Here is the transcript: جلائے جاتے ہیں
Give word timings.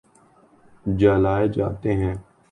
جلائے 0.85 1.47
جاتے 1.47 1.93
ہیں 1.93 2.13